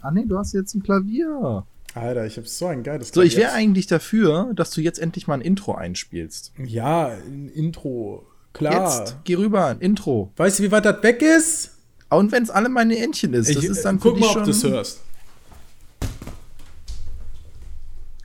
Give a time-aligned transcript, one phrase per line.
[0.00, 1.66] Ah nee, du hast jetzt ein Klavier.
[1.94, 5.26] Alter, ich habe so ein geiles So, ich wäre eigentlich dafür, dass du jetzt endlich
[5.26, 6.52] mal ein Intro einspielst.
[6.64, 8.24] Ja, ein Intro.
[8.52, 9.00] Klar.
[9.00, 10.32] Jetzt, geh rüber, ein Intro.
[10.36, 11.78] Weißt du, wie weit das weg ist?
[12.10, 14.36] Und wenn es alle meine Entchen ist, das ich, ist dann guck für mal, dich
[14.36, 14.70] ob du schon.
[14.70, 15.00] es hörst.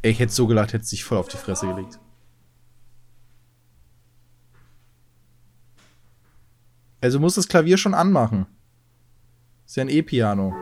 [0.03, 1.97] Ey, ich hätte so gelacht, hätte dich voll auf die Fresse gelegt.
[7.01, 8.45] Also du musst das Klavier schon anmachen.
[9.65, 10.53] Ist ja ein E-Piano.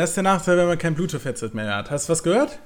[0.00, 1.90] Das ist der Nachteil, wenn man kein Bluetooth-Headset mehr hat.
[1.90, 2.58] Hast du was gehört?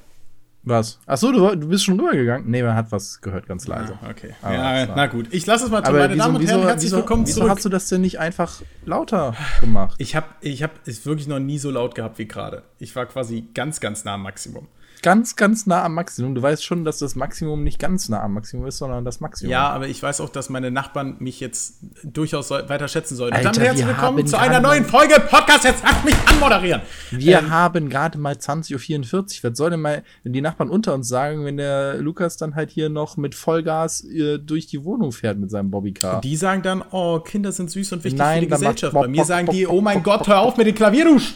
[0.63, 1.01] Was?
[1.05, 2.49] Achso, du, du bist schon rübergegangen?
[2.49, 3.99] Nee, man hat was gehört, ganz leise.
[4.01, 4.37] Ah, okay.
[4.41, 5.27] Aber ja, na gut.
[5.33, 5.89] Ich lasse es mal tun.
[5.89, 7.51] Aber Meine wieso, Damen und wieso, Herren, herzlich wieso, willkommen wieso zurück.
[7.51, 9.97] hast du das denn nicht einfach lauter gemacht?
[9.99, 12.63] Ich habe ich hab es wirklich noch nie so laut gehabt wie gerade.
[12.79, 14.69] Ich war quasi ganz, ganz nah am Maximum.
[15.05, 16.35] Ganz, ganz nah am Maximum.
[16.35, 19.51] Du weißt schon, dass das Maximum nicht ganz nah am Maximum ist, sondern das Maximum.
[19.51, 21.75] Ja, aber ich weiß auch, dass meine Nachbarn mich jetzt
[22.05, 23.33] durchaus so- weiter schätzen sollen.
[23.33, 25.65] Und Alter, damit herzlich willkommen zu einer neuen Folge Podcast.
[25.65, 26.81] Jetzt lass mich anmoderieren.
[27.11, 29.51] Wir Ähm, haben gerade mal 20.44 Uhr.
[29.51, 32.89] Was soll denn mal, die Nachbarn unter uns sagen, wenn der Lukas dann halt hier
[32.89, 36.23] noch mit Vollgas äh, durch die Wohnung fährt mit seinem Bobbycar?
[36.23, 38.95] Die sagen dann, oh, Kinder sind süß und wichtig Nein, für die Gesellschaft.
[38.95, 41.35] Bei mir sagen die, oh mein Gott, hör auf mit dem Klavierdusch.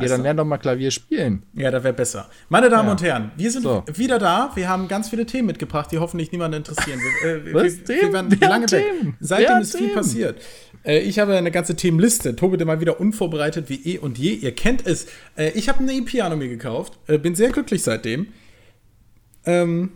[0.00, 1.42] Ja, dann lern doch mal Klavier spielen.
[1.54, 2.28] Ja, das wäre besser.
[2.48, 2.92] Meine Damen Ja.
[2.92, 3.84] und Herren, wir sind So.
[3.94, 4.50] wieder da.
[4.54, 6.98] Wir haben ganz viele Themen mitgebracht, die hoffentlich niemanden interessieren.
[7.22, 7.62] Wir, äh, Was?
[7.64, 8.12] wir, wir Themen?
[8.12, 8.84] waren Wer lange weg.
[8.98, 9.16] Themen?
[9.20, 9.94] Seitdem ist viel Themen?
[9.96, 10.40] passiert.
[10.84, 12.34] Äh, ich habe eine ganze Themenliste.
[12.36, 14.32] Tobi der mal wieder unvorbereitet wie eh und je.
[14.32, 15.06] Ihr kennt es.
[15.36, 16.98] Äh, ich habe ein E-Piano mir gekauft.
[17.06, 18.28] Äh, bin sehr glücklich seitdem.
[19.44, 19.90] Ähm,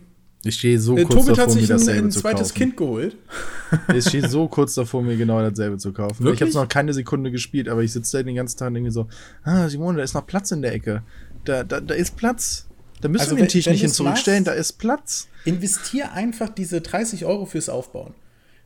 [0.45, 2.59] Ich stehe so äh, kurz Tobit davor, mir sich ein, dasselbe ein zu zweites kaufen.
[2.59, 3.17] Kind geholt.
[3.95, 6.17] Ich stehe so kurz davor, mir genau dasselbe zu kaufen.
[6.19, 6.41] Ich Wirklich?
[6.43, 8.93] habe es noch keine Sekunde gespielt, aber ich sitze da den ganzen Tag und denke
[8.93, 9.09] so,
[9.43, 11.03] ah, Simone, da ist noch Platz in der Ecke.
[11.45, 12.67] Da, da, da ist Platz.
[13.01, 15.27] Da müssen Also wir den Tisch nicht hin zurückstellen, da ist Platz.
[15.45, 18.15] Investier einfach diese 30 Euro fürs Aufbauen.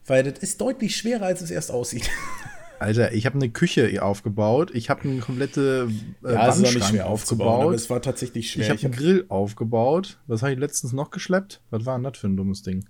[0.07, 2.11] Weil das ist deutlich schwerer, als es erst aussieht.
[2.81, 5.89] Alter, ich habe eine Küche aufgebaut, ich habe eine komplette
[6.25, 7.75] äh, Ja, auch nicht Wandschrank schwer aufzubauen, aber aufgebaut.
[7.75, 8.65] es war tatsächlich schwer.
[8.65, 10.19] Ich habe Ich einen Grill aufgebaut.
[10.27, 11.61] Was habe ich letztens noch geschleppt?
[11.71, 12.87] Was war denn das für ein dummes Ding?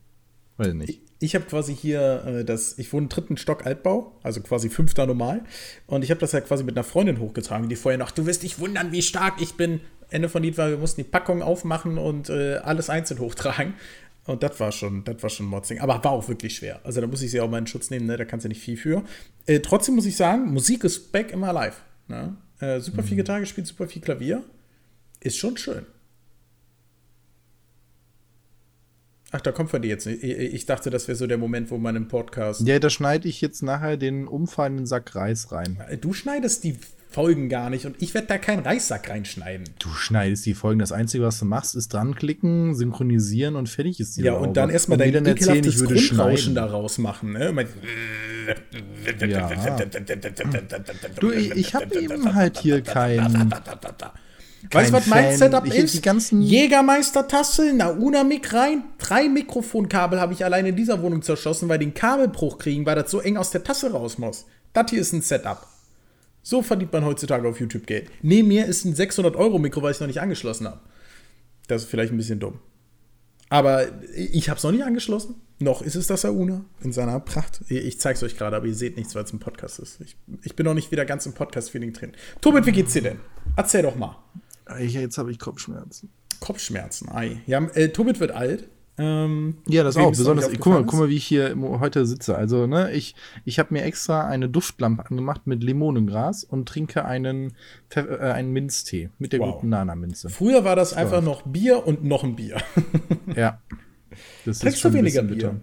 [0.59, 1.01] Weiß nicht.
[1.21, 5.07] Ich habe quasi hier äh, das, ich wohne im dritten Stock Altbau, also quasi fünfter
[5.07, 5.43] normal.
[5.87, 8.43] Und ich habe das ja quasi mit einer Freundin hochgetragen, die vorher noch, du wirst
[8.43, 9.81] dich wundern, wie stark ich bin.
[10.11, 13.75] Ende von Lied war, wir mussten die Packung aufmachen und äh, alles einzeln hochtragen.
[14.29, 15.81] Und das war schon, das war schon Motzing.
[15.81, 16.81] Aber war auch wirklich schwer.
[16.85, 18.19] Also da muss ich sie auch mal in Schutz nehmen, ne?
[18.19, 19.03] da kannst du nicht viel für.
[19.47, 21.81] Äh, trotzdem muss ich sagen, Musik ist back immer live.
[22.09, 22.37] Ne?
[22.61, 24.45] Äh, super viel Gitarre gespielt, super viel Klavier.
[25.21, 25.87] Ist schon schön.
[29.31, 30.23] Ach, da kommt von dir jetzt nicht.
[30.23, 32.61] Ich ich dachte, das wäre so der Moment, wo man im Podcast.
[32.67, 35.79] Ja, da schneide ich jetzt nachher den umfallenden Sack Reis rein.
[36.03, 36.77] Du schneidest die
[37.11, 39.65] Folgen gar nicht und ich werde da keinen Reissack reinschneiden.
[39.79, 40.79] Du schneidest die Folgen.
[40.79, 44.47] Das Einzige, was du machst, ist dran klicken, synchronisieren und fertig ist die Ja, Laube.
[44.49, 47.33] und dann erstmal dein ekelhaftes würde Grundrauschen daraus machen.
[47.33, 47.67] Ne?
[49.27, 49.47] Ja.
[51.21, 53.51] Du, ich, habe eben halt hier kein.
[54.73, 55.37] Weißt du, was mein Fan.
[55.37, 55.95] Setup Ich- ist?
[55.95, 61.69] die ganzen- Jägermeister-Tasse, eine Una-Mic rein, drei Mikrofonkabel habe ich allein in dieser Wohnung zerschossen,
[61.69, 64.47] weil die einen Kabelbruch kriegen, weil das so eng aus der Tasse raus muss.
[64.73, 65.68] Das hier ist ein Setup.
[66.49, 68.11] So verdient man heutzutage auf YouTube Geld.
[68.23, 70.81] Neben mir ist ein 600-Euro-Mikro, weil ich es noch nicht angeschlossen habe.
[71.67, 72.59] Das ist vielleicht ein bisschen dumm.
[73.51, 75.35] Aber ich habe es noch nicht angeschlossen.
[75.59, 77.61] Noch ist es das Auna in seiner Pracht.
[77.69, 80.01] Ich zeige es euch gerade, aber ihr seht nichts, weil es ein Podcast ist.
[80.01, 82.13] Ich, ich bin noch nicht wieder ganz im Podcast-Feeling drin.
[82.41, 83.19] Tobit, wie geht's dir denn?
[83.55, 84.17] Erzähl doch mal.
[84.81, 86.11] Ich, jetzt habe ich Kopfschmerzen.
[86.41, 87.43] Kopfschmerzen, ei.
[87.47, 88.71] Ja, äh, Tobit wird alt.
[88.99, 90.11] Ähm, Ja, das auch.
[90.11, 92.37] Besonders, guck mal, guck mal, wie ich hier heute sitze.
[92.37, 93.15] Also, ne, ich,
[93.45, 97.53] ich habe mir extra eine Duftlampe angemacht mit Limonengras und trinke einen,
[97.91, 99.55] Pfeff- äh, einen Minztee mit der Wow.
[99.57, 100.31] guten Nana-Minze.
[100.31, 102.57] Früher war das einfach noch Bier und noch ein Bier.
[103.37, 103.61] Ja.
[104.45, 105.61] Das Trinkst du weniger Bier?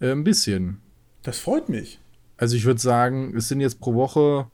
[0.00, 0.78] Äh, ein bisschen.
[1.22, 2.00] Das freut mich.
[2.36, 4.46] Also, ich würde sagen, es sind jetzt pro Woche.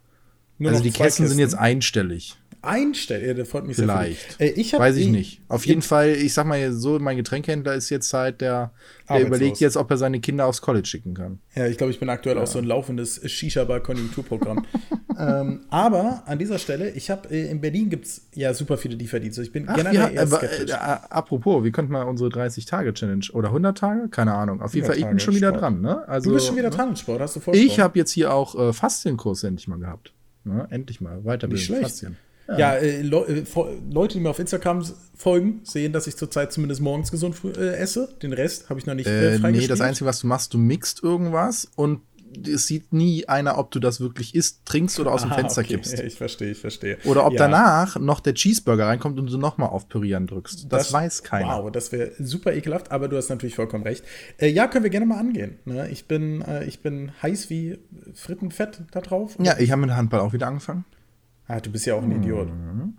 [0.58, 2.36] Nur also, die zwei Kästen sind jetzt einstellig.
[2.62, 3.26] Einstellen.
[3.26, 4.38] Ja, das freut mich Vielleicht.
[4.38, 4.56] sehr.
[4.56, 5.40] Äh, ich Weiß ich äh, nicht.
[5.48, 8.72] Auf jeden Fall, ich sag mal so, mein Getränkehändler ist jetzt halt der,
[9.08, 11.38] der überlegt jetzt, ob er seine Kinder aufs College schicken kann.
[11.54, 14.66] Ja, ich glaube, ich bin aktuell auch so ein laufendes Shisha-Bar-Konjunkturprogramm.
[15.18, 18.96] ähm, aber an dieser Stelle, ich habe äh, in Berlin gibt es ja super viele
[18.96, 19.42] Lieferdienste.
[19.42, 20.70] Ich bin Ach, generell ja, eher aber, skeptisch.
[20.70, 24.08] äh, apropos, wir könnten mal unsere 30-Tage-Challenge oder 100 Tage?
[24.08, 24.60] Keine Ahnung.
[24.60, 25.62] Auf jeden 100 Fall, ich bin schon wieder Sport.
[25.62, 26.08] dran, ne?
[26.08, 26.76] Also, du bist schon wieder ne?
[26.76, 27.66] dran im Sport, hast du Vorsprung.
[27.66, 30.12] Ich habe jetzt hier auch äh, Faszienkurs endlich mal gehabt.
[30.46, 30.66] Ne?
[30.70, 31.22] Endlich mal.
[31.22, 31.52] Weiterbildung.
[31.52, 31.82] Nicht schlecht.
[31.82, 32.16] Faszien.
[32.48, 33.44] Ja, äh, Le äh,
[33.90, 34.84] Leute, die mir auf Instagram
[35.14, 38.08] folgen, sehen, dass ich zurzeit zumindest morgens gesund äh, esse.
[38.22, 40.58] Den Rest habe ich noch nicht äh, äh Nee, das Einzige, was du machst, du
[40.58, 42.00] mixt irgendwas und
[42.46, 45.62] es sieht nie einer, ob du das wirklich isst, trinkst oder aus dem ah, Fenster
[45.62, 45.74] okay.
[45.74, 46.00] kippst.
[46.00, 46.98] Ich verstehe, ich verstehe.
[47.04, 47.38] Oder ob ja.
[47.38, 50.64] danach noch der Cheeseburger reinkommt und du nochmal auf Pürieren drückst.
[50.70, 51.64] Das, das, weiß keiner.
[51.64, 54.04] Wow, das wäre super ekelhaft, aber du hast natürlich vollkommen recht.
[54.38, 55.58] Äh, ja, können wir gerne mal angehen.
[55.64, 55.88] Ne?
[55.90, 57.78] Ich, bin, äh, ich bin heiß wie
[58.14, 59.36] Frittenfett da drauf.
[59.40, 60.84] Ja, ich habe mit Handball auch wieder angefangen.
[61.48, 62.48] Ah, du bist ja auch ein Idiot.
[62.48, 62.96] Mhm.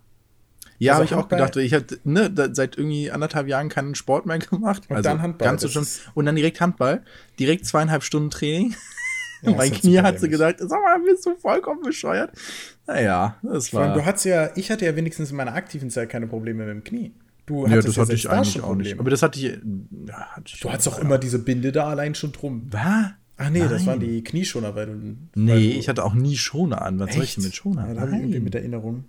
[0.79, 1.55] Ja, also habe ich auch gedacht.
[1.57, 4.83] Ich habe ne, seit irgendwie anderthalb Jahren keinen Sport mehr gemacht.
[4.89, 5.47] Und also dann Handball.
[5.47, 5.87] Ganz so schon.
[6.13, 7.03] Und dann direkt Handball.
[7.39, 8.75] Direkt zweieinhalb Stunden Training.
[9.43, 12.31] Ja, mein Knie hat sie gesagt, sag mal, bist du vollkommen bescheuert?
[12.87, 13.93] Naja, das war.
[13.93, 16.83] Du hattest ja, ich hatte ja wenigstens in meiner aktiven Zeit keine Probleme mit dem
[16.83, 17.13] Knie.
[17.45, 18.99] Du ja, das hatte ich eigentlich auch nicht.
[18.99, 19.59] Aber das hatte ich.
[20.07, 22.67] Ja, hatte ich du hattest auch immer diese Binde da allein schon drum.
[22.71, 23.11] Was?
[23.37, 23.69] Ach nee, Nein.
[23.69, 24.93] das waren die Knieschoner, weil du.
[25.35, 26.99] Nee, weil du, ich hatte auch nie Schoner an.
[26.99, 27.15] Was Echt?
[27.15, 27.87] soll ich denn mit Schoner?
[27.87, 29.05] Ja, da habe ich irgendwie mit Erinnerung.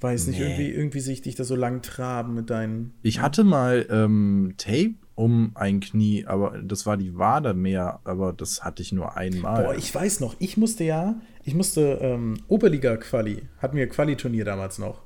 [0.00, 0.44] Weiß nicht, nee.
[0.44, 2.92] irgendwie, irgendwie sehe ich dich da so lang traben mit deinen.
[3.02, 8.32] Ich hatte mal ähm, Tape um ein Knie, aber das war die Wade mehr, aber
[8.32, 9.62] das hatte ich nur einmal.
[9.62, 11.14] Boah, ich weiß noch, ich musste ja,
[11.44, 15.02] ich musste ähm, Oberliga-Quali, hatten wir Quali-Turnier damals noch.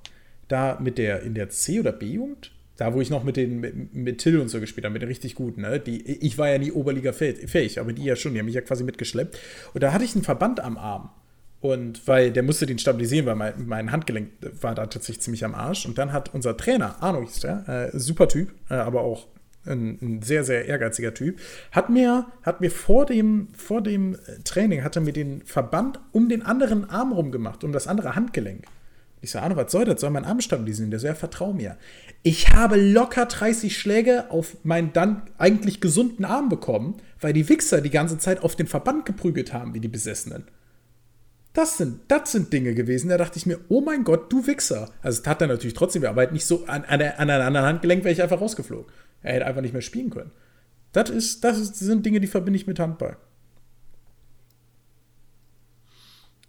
[0.49, 3.95] Da mit der, in der C- oder B-Jugend, da wo ich noch mit den, mit,
[3.95, 5.81] mit Till und so gespielt habe, mit den richtig guten, ne?
[5.81, 8.85] Die, ich war ja nie Oberliga-fähig, aber die ja schon, die haben mich ja quasi
[8.85, 9.37] mitgeschleppt.
[9.75, 11.11] Und da hatte ich einen Verband am Arm.
[11.61, 14.31] Und weil der musste den stabilisieren, weil mein, mein Handgelenk
[14.61, 15.87] war da tatsächlich ziemlich am Arsch.
[15.87, 19.27] Und dann hat unser Trainer, Arno hieß der, äh, super Typ, äh, aber auch
[19.67, 21.41] ein, ein, sehr, sehr ehrgeiziger Typ,
[21.73, 26.29] hat mir, hat mir vor dem, vor dem Training, hat er mir den Verband um
[26.29, 28.65] den anderen Arm rumgemacht, um das andere Handgelenk.
[29.21, 30.01] Ich sage, Arno, was soll das?
[30.01, 30.91] Soll mein Arm stabilisieren?
[30.91, 31.77] Der so, ja, vertrau mir.
[32.23, 37.81] Ich habe locker 30 Schläge auf meinen dann eigentlich gesunden Arm bekommen, weil die Wichser
[37.81, 40.45] die ganze Zeit auf den Verband geprügelt haben, wie die Besessenen.
[41.53, 44.91] Das sind, das sind Dinge gewesen, da dachte ich mir, oh mein Gott, du Wichser.
[45.03, 48.05] Also, tat dann natürlich trotzdem, aber halt nicht so an, an, an einem anderen Handgelenk
[48.05, 48.87] wäre ich einfach rausgeflogen.
[49.23, 50.31] Er hätte einfach nicht mehr spielen können.
[50.93, 53.17] Das, ist, das ist, sind Dinge, die verbinde ich mit Handball.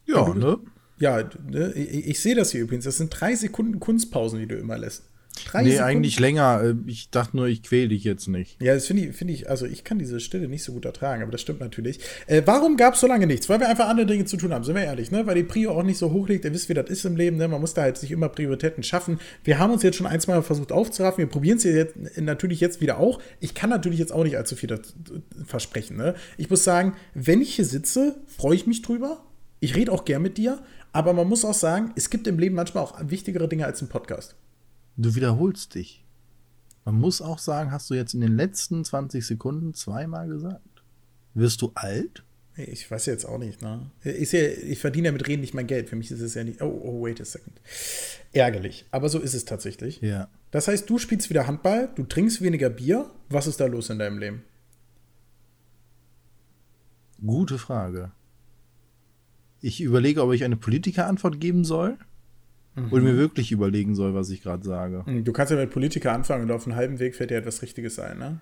[0.06, 0.60] Ja, du, ne?
[1.00, 2.86] Ja, ne, ich, ich sehe das hier übrigens.
[2.86, 5.09] Das sind drei Sekunden Kunstpausen, die du immer lässt.
[5.46, 5.90] Drei nee, Sekunden.
[5.90, 6.62] eigentlich länger.
[6.64, 8.62] Äh, ich dachte nur, ich quäle dich jetzt nicht.
[8.62, 11.22] Ja, das finde ich, find ich, also ich kann diese Stille nicht so gut ertragen,
[11.22, 12.00] aber das stimmt natürlich.
[12.28, 13.50] Äh, warum gab es so lange nichts?
[13.50, 15.26] Weil wir einfach andere Dinge zu tun haben, sind wir ehrlich, ne?
[15.26, 16.46] Weil die Prio auch nicht so hoch liegt.
[16.46, 17.48] Ihr wisst, wie das ist im Leben, ne?
[17.48, 19.20] Man muss da halt sich immer Prioritäten schaffen.
[19.44, 21.20] Wir haben uns jetzt schon ein, zwei Mal versucht aufzuraffen.
[21.20, 23.22] Wir probieren es jetzt natürlich jetzt wieder auch.
[23.40, 24.80] Ich kann natürlich jetzt auch nicht allzu viel
[25.46, 26.16] versprechen, ne?
[26.38, 29.24] Ich muss sagen, wenn ich hier sitze, freue ich mich drüber.
[29.60, 30.60] Ich rede auch gern mit dir,
[30.94, 33.90] aber man muss auch sagen, es gibt im Leben manchmal auch wichtigere Dinge als ein
[33.90, 34.36] Podcast.
[35.02, 36.04] Du wiederholst dich.
[36.84, 40.84] Man muss auch sagen, hast du jetzt in den letzten 20 Sekunden zweimal gesagt.
[41.34, 42.24] Wirst du alt?
[42.58, 43.90] Ich weiß jetzt auch nicht, ne?
[44.04, 45.88] Ist ja, ich verdiene ja mit Reden nicht mein Geld.
[45.88, 46.62] Für mich ist es ja nicht.
[46.62, 47.62] Oh, oh, wait a second.
[48.34, 48.88] Ärgerlich.
[48.92, 50.02] Aber so ist es tatsächlich.
[50.02, 50.28] Ja.
[50.52, 53.10] Das heißt, du spielst wieder Handball, du trinkst weniger Bier.
[53.30, 54.44] Was ist da los in deinem Leben?
[57.26, 58.12] Gute Frage.
[59.62, 61.98] Ich überlege, ob ich eine Politikerantwort geben soll.
[62.80, 62.92] Mhm.
[62.92, 65.04] Oder mir wirklich überlegen soll, was ich gerade sage.
[65.06, 67.62] Mhm, du kannst ja mit Politiker anfangen und auf einem halben Weg fällt dir etwas
[67.62, 68.40] Richtiges ein, ne?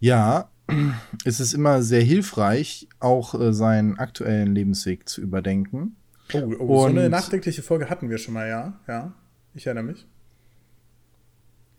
[0.00, 0.50] Ja,
[1.24, 5.96] es ist immer sehr hilfreich, auch äh, seinen aktuellen Lebensweg zu überdenken.
[6.32, 8.80] Oh, oh so eine nachdenkliche Folge hatten wir schon mal, ja.
[8.88, 9.14] Ja,
[9.54, 10.06] ich erinnere mich.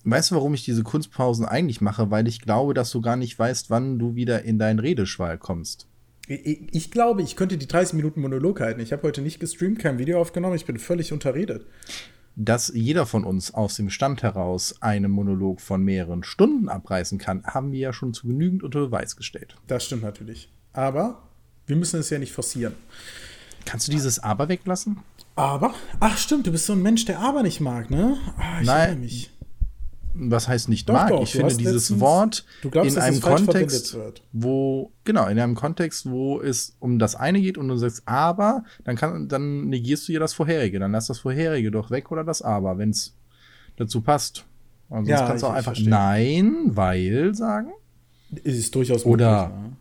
[0.06, 2.12] Weißt du, warum ich diese Kunstpausen eigentlich mache?
[2.12, 5.88] Weil ich glaube, dass du gar nicht weißt, wann du wieder in deinen Redeschwall kommst.
[6.27, 8.80] Ich, ich, glaube, ich könnte die 30 Minuten Monolog halten.
[8.80, 11.65] Ich habe heute nicht gestreamt, kein Video aufgenommen, ich bin völlig unterredet.
[12.36, 17.44] Dass jeder von uns aus dem Stand heraus einen Monolog von mehreren Stunden abreißen kann,
[17.44, 19.56] haben wir ja schon zu genügend unter Beweis gestellt.
[19.68, 20.50] Das stimmt natürlich.
[20.72, 21.27] Aber
[21.68, 22.74] wir müssen es ja nicht forcieren.
[23.65, 25.00] Kannst du dieses Aber weglassen?
[25.36, 25.74] Aber?
[26.00, 28.18] Ach stimmt, du bist so ein Mensch, der Aber nicht mag, ne?
[28.38, 29.32] Ah, ich Nein, mich
[30.13, 31.10] was heißt nicht doch, mag.
[31.10, 33.98] Doch, ich finde dieses letztens, Wort glaubst, in einem Kontext,
[34.32, 38.63] wo genau in einem Kontext, wo es um das eine geht und du sagst aber,
[38.84, 42.24] dann kann dann negierst du ja das vorherige, dann lass das vorherige doch weg oder
[42.24, 43.15] das aber, wenn es
[43.77, 44.46] dazu passt.
[44.89, 47.72] Und sonst ja, kannst du auch einfach nein, weil sagen.
[48.43, 49.74] Ist durchaus oder möglich,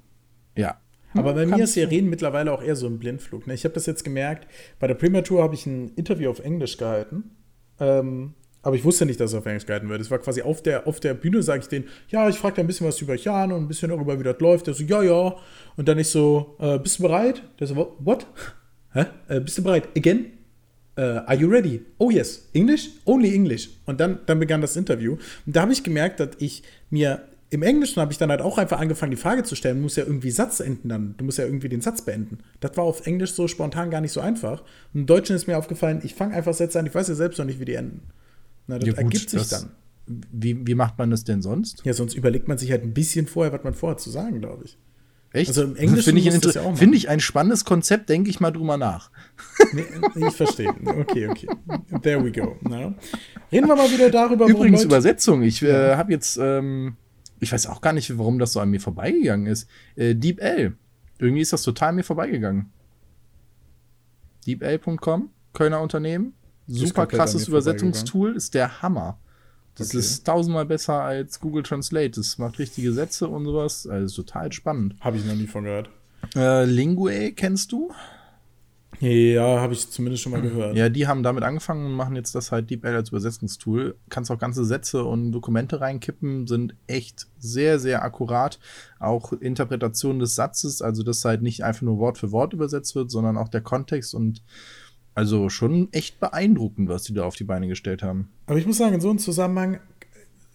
[0.57, 0.63] ja.
[0.63, 0.77] ja.
[1.15, 3.47] Aber bei mir ist ja Reden mittlerweile auch eher so ein Blindflug.
[3.47, 3.53] Ne?
[3.55, 4.47] Ich habe das jetzt gemerkt.
[4.79, 7.33] Bei der Prematur habe ich ein Interview auf Englisch gehalten.
[7.79, 10.01] Ähm, aber ich wusste nicht, dass es auf Englisch gehalten wird.
[10.01, 12.63] Es war quasi auf der, auf der Bühne, sage ich denen, ja, ich frage da
[12.63, 14.69] ein bisschen was über Jan und ein bisschen darüber, wie das läuft.
[14.69, 15.37] Der so, ja, ja.
[15.77, 17.43] Und dann ich so, äh, bist du bereit?
[17.59, 18.27] Der so, what?
[18.93, 19.07] Hä?
[19.29, 19.89] Äh, bist du bereit?
[19.97, 20.27] Again?
[20.97, 21.81] Uh, are you ready?
[21.99, 22.49] Oh yes.
[22.53, 22.91] English?
[23.07, 23.71] Only English.
[23.87, 25.17] Und dann, dann begann das Interview.
[25.47, 28.57] Und da habe ich gemerkt, dass ich mir im Englischen habe ich dann halt auch
[28.57, 29.77] einfach angefangen, die Frage zu stellen.
[29.77, 31.15] Du musst ja irgendwie Satz enden dann.
[31.19, 32.39] Du musst ja irgendwie den Satz beenden.
[32.61, 34.63] Das war auf Englisch so spontan gar nicht so einfach.
[34.95, 37.39] Und im Deutschen ist mir aufgefallen, ich fange einfach Sätze an, ich weiß ja selbst
[37.39, 38.01] noch nicht, wie die enden.
[38.67, 39.71] Na, das ja, gut, ergibt sich das, dann.
[40.07, 41.83] Wie, wie macht man das denn sonst?
[41.85, 44.65] Ja, sonst überlegt man sich halt ein bisschen vorher, was man vorhat zu sagen, glaube
[44.65, 44.79] ich.
[45.33, 45.49] Echt?
[45.49, 48.77] Also im Englischen finde ich, ja find ich ein spannennes Konzept, denke ich mal drüber
[48.77, 49.11] nach.
[49.73, 49.87] Nee,
[50.29, 50.75] ich verstehe.
[50.85, 51.49] Okay, okay.
[52.03, 52.57] There we go.
[52.61, 52.95] Na.
[53.51, 54.47] Reden wir mal wieder darüber.
[54.47, 55.43] Übrigens Übersetzung.
[55.43, 56.97] Ich äh, habe jetzt ähm,
[57.43, 59.69] ich weiß auch gar nicht, warum das so an mir vorbeigegangen ist.
[59.97, 60.77] Äh, DeepL.
[61.19, 62.71] Irgendwie ist das total an mir vorbeigegangen.
[64.47, 66.35] DeepL.com, Kölner Unternehmen.
[66.67, 69.19] Super krasses Übersetzungstool, ist der Hammer.
[69.75, 69.99] Das okay.
[69.99, 72.11] ist tausendmal besser als Google Translate.
[72.11, 73.87] Das macht richtige Sätze und sowas.
[73.87, 74.97] Also total spannend.
[75.01, 75.89] Habe ich noch nie von gehört.
[76.37, 77.91] Äh, Lingue kennst du?
[79.01, 80.77] Ja, habe ich zumindest schon mal gehört.
[80.77, 83.97] Ja, die haben damit angefangen und machen jetzt das halt DeepL als Übersetzungstool.
[84.11, 88.61] Kannst auch ganze Sätze und Dokumente reinkippen, sind echt sehr, sehr akkurat.
[89.01, 93.11] Auch Interpretation des Satzes, also dass halt nicht einfach nur Wort für Wort übersetzt wird,
[93.11, 94.45] sondern auch der Kontext und
[95.15, 98.31] also schon echt beeindruckend, was die da auf die Beine gestellt haben.
[98.47, 99.81] Aber ich muss sagen, in so einem Zusammenhang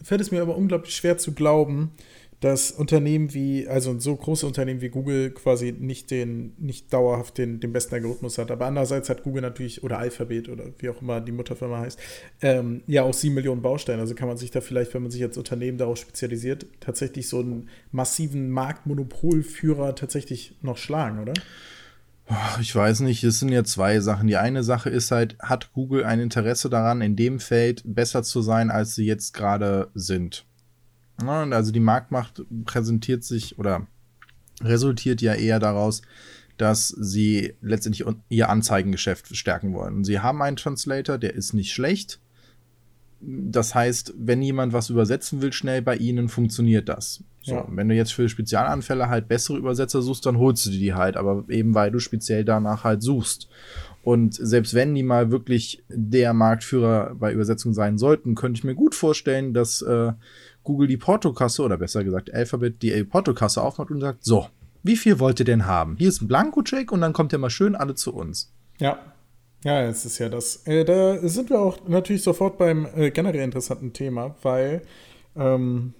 [0.01, 1.91] fällt es mir aber unglaublich schwer zu glauben,
[2.39, 7.59] dass Unternehmen wie, also so große Unternehmen wie Google quasi nicht den, nicht dauerhaft den,
[7.59, 8.51] den besten Algorithmus hat.
[8.51, 11.99] Aber andererseits hat Google natürlich, oder Alphabet oder wie auch immer die Mutterfirma heißt,
[12.41, 14.01] ähm, ja auch sieben Millionen Bausteine.
[14.01, 17.39] Also kann man sich da vielleicht, wenn man sich als Unternehmen darauf spezialisiert, tatsächlich so
[17.39, 21.33] einen massiven Marktmonopolführer tatsächlich noch schlagen, oder?
[22.59, 24.27] Ich weiß nicht, es sind ja zwei Sachen.
[24.27, 28.41] Die eine Sache ist halt, hat Google ein Interesse daran, in dem Feld besser zu
[28.41, 30.45] sein, als sie jetzt gerade sind?
[31.25, 33.87] Also die Marktmacht präsentiert sich oder
[34.61, 36.01] resultiert ja eher daraus,
[36.57, 39.95] dass sie letztendlich ihr Anzeigengeschäft stärken wollen.
[39.95, 42.19] Und sie haben einen Translator, der ist nicht schlecht.
[43.19, 47.23] Das heißt, wenn jemand was übersetzen will, schnell bei ihnen, funktioniert das.
[47.41, 47.65] So, ja.
[47.69, 51.45] wenn du jetzt für Spezialanfälle halt bessere Übersetzer suchst, dann holst du die halt, aber
[51.49, 53.47] eben weil du speziell danach halt suchst.
[54.03, 58.75] Und selbst wenn die mal wirklich der Marktführer bei Übersetzung sein sollten, könnte ich mir
[58.75, 60.13] gut vorstellen, dass äh,
[60.63, 64.47] Google die Portokasse oder besser gesagt Alphabet die Portokasse aufmacht und sagt, so,
[64.83, 65.95] wie viel wollt ihr denn haben?
[65.97, 68.53] Hier ist ein Blanko-Check und dann kommt ihr mal schön alle zu uns.
[68.79, 68.99] Ja.
[69.63, 70.67] Ja, es ist ja das.
[70.67, 74.81] Äh, da sind wir auch natürlich sofort beim äh, generell interessanten Thema, weil
[75.35, 75.93] ähm,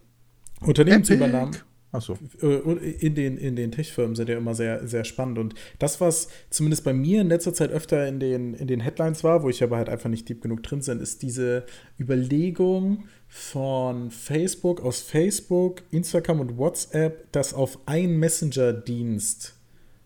[0.61, 1.55] Unternehmensübernahmen.
[1.91, 2.17] Achso.
[2.41, 2.57] Äh,
[2.99, 5.39] in den, in den Tech-Firmen sind ja immer sehr, sehr spannend.
[5.39, 9.23] Und das, was zumindest bei mir in letzter Zeit öfter in den, in den Headlines
[9.23, 11.65] war, wo ich aber halt einfach nicht deep genug drin bin, ist diese
[11.99, 19.55] Überlegung von Facebook, aus Facebook, Instagram und WhatsApp, das auf einen Messenger-Dienst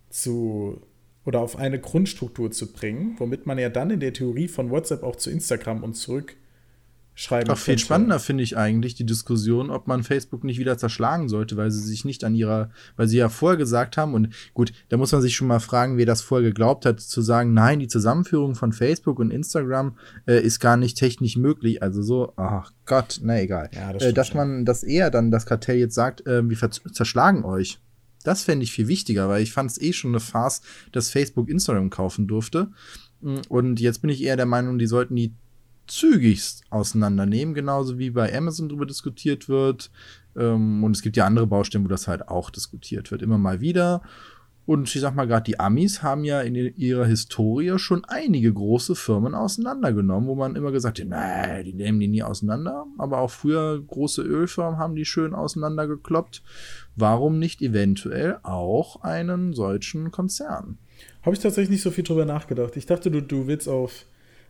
[0.10, 0.82] zu
[1.26, 5.04] oder auf eine Grundstruktur zu bringen, womit man ja dann in der Theorie von WhatsApp
[5.04, 6.36] auch zu Instagram und zurück
[7.22, 11.30] schreiben Auch viel spannender finde ich eigentlich die Diskussion, ob man Facebook nicht wieder zerschlagen
[11.30, 14.74] sollte, weil sie sich nicht an ihrer, weil sie ja vorher gesagt haben und gut,
[14.90, 17.80] da muss man sich schon mal fragen, wer das vorher geglaubt hat, zu sagen, nein,
[17.80, 21.84] die Zusammenführung von Facebook und Instagram äh, ist gar nicht technisch möglich.
[21.84, 23.70] Also so, ach Gott, na egal.
[23.74, 27.44] Ja, das äh, dass man, dass eher dann das Kartell jetzt sagt, äh, wir zerschlagen
[27.44, 27.80] euch.
[28.24, 30.62] Das fände ich viel wichtiger, weil ich fand es eh schon eine Farce,
[30.92, 32.72] dass Facebook Instagram kaufen durfte.
[33.50, 35.34] Und jetzt bin ich eher der Meinung, die sollten die
[35.88, 39.92] zügigst auseinandernehmen, genauso wie bei Amazon darüber diskutiert wird.
[40.36, 43.62] Ähm, und es gibt ja andere Baustellen, wo das halt auch diskutiert wird, immer mal
[43.62, 44.02] wieder.
[44.66, 48.96] Und ich sag mal gerade, die Amis haben ja in ihrer Historie schon einige große
[48.96, 52.86] Firmen auseinandergenommen, wo man immer gesagt hat, nee, die nehmen die nie auseinander.
[52.98, 56.44] Aber auch früher große Ölfirmen haben die schön auseinandergekloppt.
[56.96, 60.78] Warum nicht eventuell auch einen solchen Konzern?
[61.24, 62.78] Habe ich tatsächlich nicht so viel drüber nachgedacht.
[62.78, 64.06] Ich dachte, du, du willst auf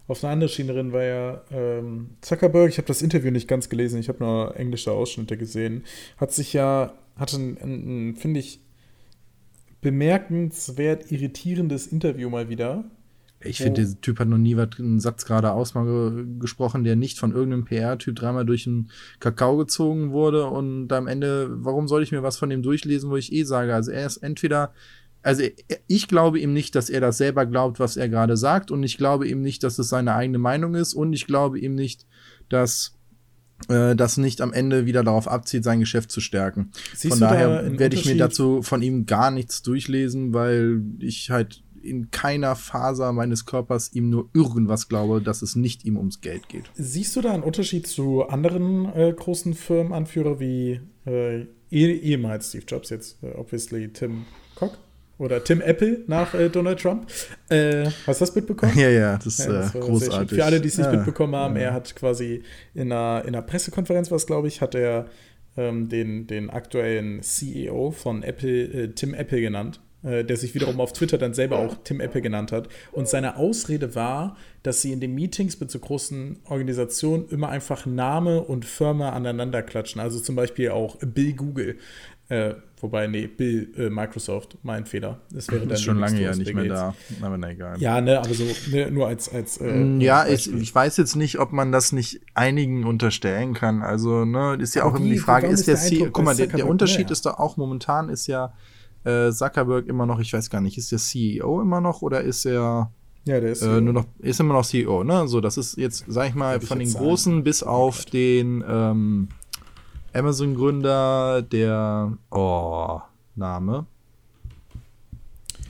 [0.07, 3.69] auf einer anderen Schiene drin war ja ähm, Zuckerberg, ich habe das Interview nicht ganz
[3.69, 5.85] gelesen, ich habe nur englische Ausschnitte gesehen,
[6.17, 8.59] hat sich ja, hatte ein, ein, ein finde ich,
[9.81, 12.85] bemerkenswert irritierendes Interview mal wieder.
[13.43, 17.31] Ich finde, dieser Typ hat noch nie einen Satz geradeaus mal gesprochen, der nicht von
[17.31, 22.21] irgendeinem PR-Typ dreimal durch den Kakao gezogen wurde und am Ende, warum soll ich mir
[22.21, 23.73] was von dem durchlesen, wo ich eh sage?
[23.73, 24.73] Also er ist entweder
[25.23, 25.43] also
[25.87, 28.97] ich glaube ihm nicht, dass er das selber glaubt, was er gerade sagt, und ich
[28.97, 32.07] glaube ihm nicht, dass es seine eigene Meinung ist, und ich glaube ihm nicht,
[32.49, 32.97] dass
[33.69, 36.71] äh, das nicht am Ende wieder darauf abzieht, sein Geschäft zu stärken.
[36.95, 41.29] Siehst von daher da werde ich mir dazu von ihm gar nichts durchlesen, weil ich
[41.29, 46.21] halt in keiner Faser meines Körpers ihm nur irgendwas glaube, dass es nicht ihm ums
[46.21, 46.69] Geld geht.
[46.75, 52.65] Siehst du da einen Unterschied zu anderen äh, großen Firmenanführer wie äh, eh, ehemals Steve
[52.67, 54.25] Jobs, jetzt äh, obviously Tim
[54.59, 54.77] Cook?
[55.21, 57.05] Oder Tim Apple nach äh, Donald Trump.
[57.49, 58.73] Äh, hast du das mitbekommen?
[58.81, 60.37] Ja, ja, das ist ja, äh, großartig.
[60.37, 61.63] Für alle, die es nicht ja, mitbekommen haben, ja.
[61.63, 62.41] er hat quasi
[62.73, 65.05] in einer, in einer Pressekonferenz, was glaube ich, hat er
[65.57, 70.81] ähm, den, den aktuellen CEO von Apple, äh, Tim Apple genannt, äh, der sich wiederum
[70.81, 72.67] auf Twitter dann selber auch Tim Apple genannt hat.
[72.91, 77.85] Und seine Ausrede war, dass sie in den Meetings mit so großen Organisationen immer einfach
[77.85, 80.01] Name und Firma aneinander klatschen.
[80.01, 81.77] Also zum Beispiel auch Bill Google.
[82.81, 85.19] Wobei, nee, Bill äh, Microsoft, mein Fehler.
[85.31, 86.95] Das wäre dann ist schon lange ja nicht mehr da.
[87.21, 87.79] Aber na egal.
[87.79, 89.31] Ja, ne, aber so ne, nur als.
[89.31, 93.53] als äh, mm, ja, ich, ich, weiß jetzt nicht, ob man das nicht einigen unterstellen
[93.53, 93.83] kann.
[93.83, 96.47] Also, ne, ist ja aber auch immer die Frage, ist der, der Guck mal, der,
[96.47, 97.11] der Unterschied mehr.
[97.11, 98.53] ist doch auch momentan ist ja
[99.03, 102.45] äh, Zuckerberg immer noch, ich weiß gar nicht, ist der CEO immer noch oder ist
[102.45, 102.91] er.
[103.25, 105.27] Ja, der ist äh, nur noch, ist immer noch CEO, ne?
[105.27, 109.27] So, das ist jetzt, sag ich mal, von den Großen bis auf den ähm,
[110.13, 112.99] Amazon-Gründer, der, oh,
[113.35, 113.85] Name.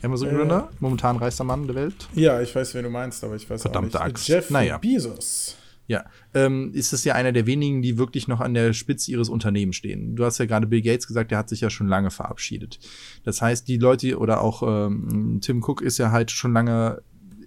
[0.03, 2.07] Amazon-Gründer, äh, momentan reichster Mann der Welt.
[2.15, 4.15] Ja, ich weiß, wen du meinst, aber ich weiß Verdammte auch nicht.
[4.15, 4.27] Axt.
[4.27, 4.77] Jeff naja.
[4.77, 5.57] Bezos.
[5.87, 9.29] Ja, ähm, ist es ja einer der wenigen, die wirklich noch an der Spitze ihres
[9.29, 10.15] Unternehmens stehen.
[10.15, 12.79] Du hast ja gerade Bill Gates gesagt, der hat sich ja schon lange verabschiedet.
[13.25, 17.01] Das heißt, die Leute oder auch ähm, Tim Cook ist ja halt schon lange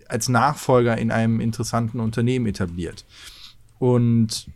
[0.08, 3.06] als Nachfolger in einem interessanten Unternehmen etabliert.
[3.78, 4.46] Und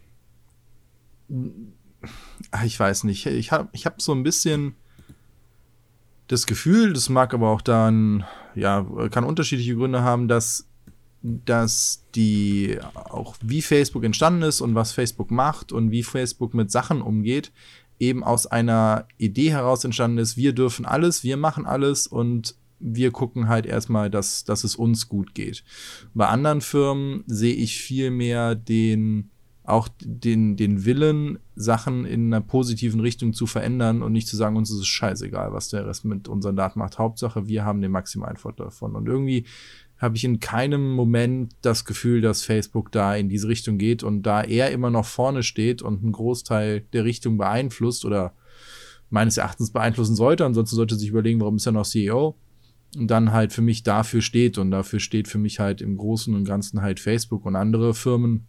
[2.50, 4.74] ach, ich weiß nicht, ich habe ich hab so ein bisschen
[6.28, 10.68] das Gefühl, das mag aber auch dann, ja, kann unterschiedliche Gründe haben, dass,
[11.22, 16.70] dass die, auch wie Facebook entstanden ist und was Facebook macht und wie Facebook mit
[16.70, 17.50] Sachen umgeht,
[17.98, 23.10] eben aus einer Idee heraus entstanden ist, wir dürfen alles, wir machen alles und wir
[23.10, 25.64] gucken halt erstmal, dass, dass es uns gut geht.
[26.14, 29.30] Bei anderen Firmen sehe ich viel mehr den,
[29.68, 34.56] auch den, den Willen, Sachen in einer positiven Richtung zu verändern und nicht zu sagen,
[34.56, 36.98] uns ist es scheißegal, was der Rest mit unseren Daten macht.
[36.98, 38.94] Hauptsache, wir haben den maximalen Vorteil davon.
[38.94, 39.44] Und irgendwie
[39.98, 44.22] habe ich in keinem Moment das Gefühl, dass Facebook da in diese Richtung geht und
[44.22, 48.32] da er immer noch vorne steht und einen Großteil der Richtung beeinflusst oder
[49.10, 50.46] meines Erachtens beeinflussen sollte.
[50.46, 52.36] Ansonsten sollte sich überlegen, warum ist er noch CEO?
[52.96, 56.34] Und dann halt für mich dafür steht und dafür steht für mich halt im Großen
[56.34, 58.46] und Ganzen halt Facebook und andere Firmen,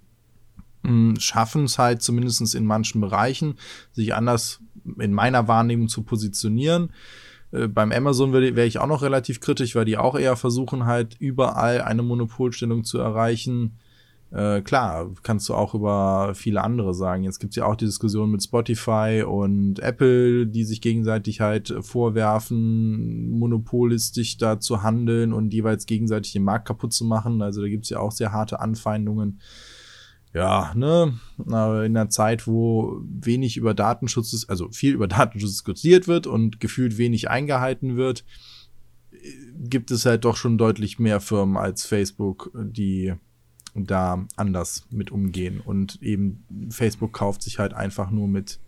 [1.20, 3.56] schaffen es halt zumindest in manchen Bereichen,
[3.92, 4.62] sich anders
[5.00, 6.92] in meiner Wahrnehmung zu positionieren.
[7.52, 10.86] Äh, beim Amazon wäre wär ich auch noch relativ kritisch, weil die auch eher versuchen
[10.86, 13.78] halt überall eine Monopolstellung zu erreichen.
[14.32, 17.24] Äh, klar, kannst du auch über viele andere sagen.
[17.24, 21.74] Jetzt gibt es ja auch die Diskussion mit Spotify und Apple, die sich gegenseitig halt
[21.82, 27.42] vorwerfen, monopolistisch da zu handeln und jeweils gegenseitig den Markt kaputt zu machen.
[27.42, 29.40] Also da gibt es ja auch sehr harte Anfeindungen
[30.34, 36.28] ja, ne, in einer Zeit, wo wenig über Datenschutz, also viel über Datenschutz diskutiert wird
[36.28, 38.26] und gefühlt wenig eingehalten wird,
[39.56, 43.14] gibt es halt doch schon deutlich mehr Firmen als Facebook, die
[43.76, 45.60] da anders mit umgehen.
[45.60, 48.60] Und eben Facebook kauft sich halt einfach nur mit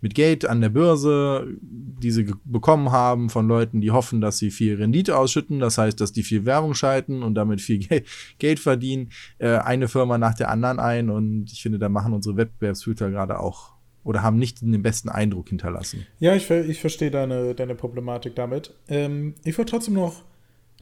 [0.00, 4.50] mit Geld an der Börse, die sie bekommen haben von Leuten, die hoffen, dass sie
[4.50, 5.58] viel Rendite ausschütten.
[5.58, 8.06] Das heißt, dass die viel Werbung schalten und damit viel Geld,
[8.38, 9.10] Geld verdienen.
[9.38, 11.10] Äh, eine Firma nach der anderen ein.
[11.10, 15.50] Und ich finde, da machen unsere Wettbewerbshüter gerade auch oder haben nicht den besten Eindruck
[15.50, 16.06] hinterlassen.
[16.18, 18.72] Ja, ich, ich verstehe deine, deine Problematik damit.
[18.88, 20.22] Ähm, ich würde trotzdem noch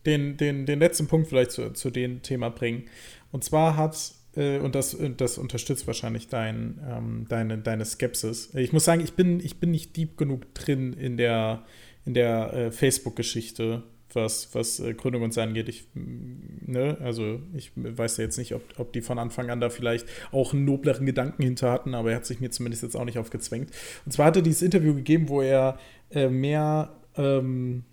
[0.04, 2.84] den, den, den letzten Punkt vielleicht zu, zu dem Thema bringen.
[3.32, 8.54] Und zwar hat und das, das unterstützt wahrscheinlich dein, ähm, deine, deine Skepsis.
[8.54, 11.64] Ich muss sagen, ich bin, ich bin nicht deep genug drin in der,
[12.04, 15.68] in der äh, Facebook-Geschichte, was, was äh, Gründung uns angeht.
[15.68, 19.60] Ich, mm, ne, also ich weiß ja jetzt nicht, ob, ob die von Anfang an
[19.60, 22.96] da vielleicht auch einen nobleren Gedanken hinter hatten, aber er hat sich mir zumindest jetzt
[22.96, 23.70] auch nicht aufgezwängt.
[24.04, 25.78] Und zwar hat er dieses Interview gegeben, wo er
[26.10, 27.84] äh, mehr ähm,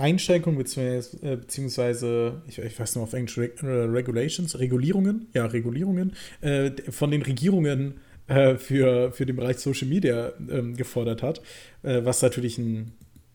[0.00, 6.14] Einschränkungen beziehungsweise, äh, beziehungsweise ich, ich, weiß noch auf Englisch, äh, Regulations, Regulierungen, ja, Regulierungen
[6.40, 11.40] äh, von den Regierungen äh, für, für den Bereich Social Media ähm, gefordert hat,
[11.82, 12.92] äh, was natürlich ein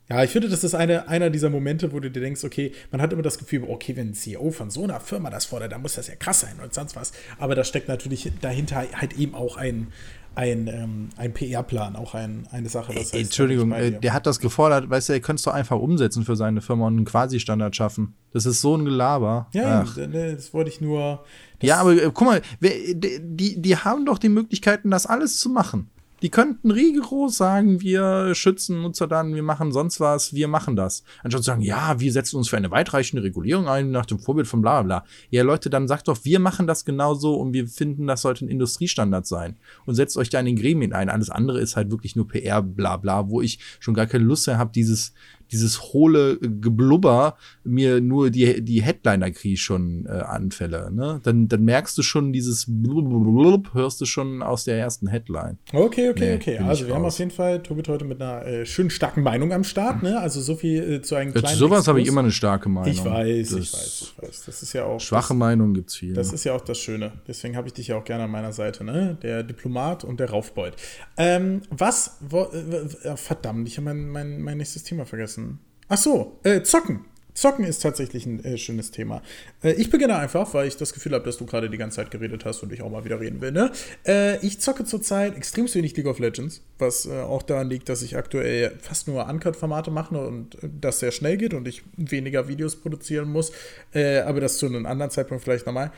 [0.07, 3.01] ja, ich finde, das ist eine, einer dieser Momente, wo du dir denkst, okay, man
[3.01, 5.81] hat immer das Gefühl, okay, wenn ein CEO von so einer Firma das fordert, dann
[5.81, 7.11] muss das ja krass sein und sonst was.
[7.39, 9.87] Aber da steckt natürlich dahinter halt eben auch ein,
[10.35, 12.93] ein, ähm, ein PR-Plan, auch ein, eine Sache.
[12.93, 15.79] Das heißt, Entschuldigung, äh, der hat das gefordert, weißt du, er könnte es doch einfach
[15.79, 18.15] umsetzen für seine Firma und einen Quasi-Standard schaffen.
[18.31, 19.47] Das ist so ein Gelaber.
[19.53, 19.97] Ja, Ach.
[19.97, 21.23] das wollte ich nur.
[21.61, 25.89] Ja, aber äh, guck mal, die, die haben doch die Möglichkeiten, das alles zu machen.
[26.25, 31.03] Die könnten rigoros sagen, wir schützen Nutzerdaten, wir machen sonst was, wir machen das.
[31.21, 34.47] Anstatt zu sagen, ja, wir setzen uns für eine weitreichende Regulierung ein, nach dem Vorbild
[34.47, 35.07] von bla bla bla.
[35.29, 38.49] Ja, Leute, dann sagt doch, wir machen das genauso und wir finden, das sollte ein
[38.49, 39.57] Industriestandard sein.
[39.85, 41.09] Und setzt euch da in den Gremien ein.
[41.09, 44.47] Alles andere ist halt wirklich nur PR, bla bla, wo ich schon gar keine Lust
[44.47, 45.13] mehr habe, dieses,
[45.51, 50.91] dieses hohle Geblubber mir nur die, die Headliner kriege schon äh, Anfälle.
[50.91, 51.19] Ne?
[51.23, 55.57] Dann, dann merkst du schon dieses Blub, hörst du schon aus der ersten Headline.
[55.73, 56.57] Okay, okay, nee, okay.
[56.59, 56.97] Also wir raus.
[56.97, 60.03] haben auf jeden Fall Tobit heute mit einer äh, schönen starken Meinung am Start.
[60.03, 60.19] Ne?
[60.19, 61.47] Also so viel äh, zu einem kleinen.
[61.47, 62.91] Zu sowas habe ich immer eine starke Meinung.
[62.91, 64.43] Ich weiß, das ich weiß, ich weiß.
[64.45, 64.99] Das ist ja auch.
[64.99, 66.13] Schwache das, Meinung gibt es viel.
[66.13, 67.13] Das ist ja auch das Schöne.
[67.27, 68.83] Deswegen habe ich dich ja auch gerne an meiner Seite.
[68.83, 69.17] Ne?
[69.21, 70.75] Der Diplomat und der Raufbold.
[71.17, 72.17] Ähm, was?
[72.21, 75.44] Wo, äh, verdammt, ich habe mein, mein, mein nächstes Thema vergessen.
[75.87, 77.05] Ach so, äh, zocken.
[77.35, 79.21] Zocken ist tatsächlich ein äh, schönes Thema.
[79.61, 82.09] Äh, ich beginne einfach, weil ich das Gefühl habe, dass du gerade die ganze Zeit
[82.09, 83.51] geredet hast und ich auch mal wieder reden will.
[83.51, 83.71] Ne?
[84.07, 88.01] Äh, ich zocke zurzeit extrem wenig League of Legends, was äh, auch daran liegt, dass
[88.01, 92.47] ich aktuell fast nur Uncut-Formate mache und äh, das sehr schnell geht und ich weniger
[92.47, 93.51] Videos produzieren muss.
[93.93, 95.91] Äh, aber das zu einem anderen Zeitpunkt vielleicht nochmal.